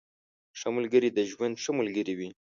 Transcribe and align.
ښه 0.59 0.69
ملګري 0.77 1.09
د 1.13 1.19
ژوند 1.31 1.55
ښه 1.63 1.71
ملګري 1.79 2.13
وي. 2.19 2.29